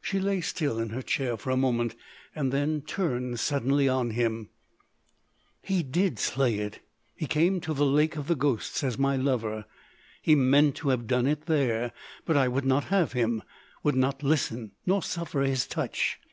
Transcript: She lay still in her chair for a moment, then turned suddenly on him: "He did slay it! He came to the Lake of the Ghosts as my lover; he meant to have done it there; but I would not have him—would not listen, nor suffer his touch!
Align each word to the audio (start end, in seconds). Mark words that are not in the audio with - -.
She 0.00 0.18
lay 0.18 0.40
still 0.40 0.80
in 0.80 0.88
her 0.88 1.02
chair 1.02 1.36
for 1.36 1.50
a 1.50 1.56
moment, 1.56 1.94
then 2.34 2.80
turned 2.80 3.38
suddenly 3.38 3.88
on 3.88 4.10
him: 4.10 4.48
"He 5.62 5.84
did 5.84 6.18
slay 6.18 6.56
it! 6.56 6.80
He 7.14 7.28
came 7.28 7.60
to 7.60 7.72
the 7.72 7.86
Lake 7.86 8.16
of 8.16 8.26
the 8.26 8.34
Ghosts 8.34 8.82
as 8.82 8.98
my 8.98 9.14
lover; 9.14 9.66
he 10.20 10.34
meant 10.34 10.74
to 10.78 10.88
have 10.88 11.06
done 11.06 11.28
it 11.28 11.46
there; 11.46 11.92
but 12.24 12.36
I 12.36 12.48
would 12.48 12.64
not 12.64 12.86
have 12.86 13.12
him—would 13.12 13.94
not 13.94 14.24
listen, 14.24 14.72
nor 14.84 15.00
suffer 15.00 15.42
his 15.42 15.68
touch! 15.68 16.18